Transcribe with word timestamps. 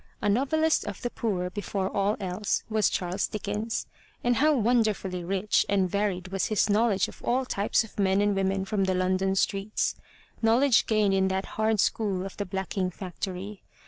A 0.19 0.29
novelist 0.29 0.83
of 0.87 0.99
the 1.03 1.11
poor, 1.11 1.51
before 1.51 1.87
all 1.87 2.17
else, 2.19 2.63
was 2.71 2.89
Charles 2.89 3.27
Dickens, 3.27 3.85
and 4.23 4.37
how 4.37 4.51
wonderfully 4.57 5.23
rich 5.23 5.63
and 5.69 5.87
varied 5.87 6.29
was 6.29 6.47
his 6.47 6.71
knowledge 6.71 7.07
of 7.07 7.21
all 7.23 7.45
types 7.45 7.83
of 7.83 7.99
men 7.99 8.19
and 8.19 8.35
women 8.35 8.65
from 8.65 8.85
the 8.85 8.95
London 8.95 9.35
streets, 9.35 9.93
knowledge 10.41 10.87
gained 10.87 11.13
in 11.13 11.27
that 11.27 11.45
hard 11.53 11.79
school 11.79 12.25
of 12.25 12.35
the 12.37 12.47
blacking 12.47 12.89
factory. 12.89 13.61